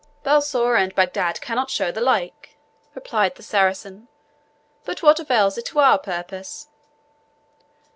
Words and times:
"Balsora 0.23 0.81
and 0.81 0.95
Bagdad 0.95 1.41
cannot 1.41 1.69
show 1.69 1.91
the 1.91 2.01
like," 2.01 2.57
replied 2.95 3.35
the 3.35 3.43
Saracen; 3.43 4.07
"but 4.83 5.03
what 5.03 5.19
avails 5.19 5.59
it 5.59 5.65
to 5.67 5.79
our 5.79 5.99
purpose?" 5.99 6.69